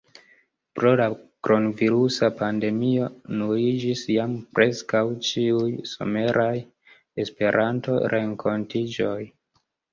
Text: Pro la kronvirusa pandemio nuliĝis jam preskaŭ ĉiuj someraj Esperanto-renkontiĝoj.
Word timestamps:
Pro 0.77 0.93
la 1.01 1.05
kronvirusa 1.47 2.29
pandemio 2.39 3.11
nuliĝis 3.43 4.03
jam 4.15 4.35
preskaŭ 4.59 5.05
ĉiuj 5.29 5.69
someraj 5.93 6.51
Esperanto-renkontiĝoj. 7.27 9.19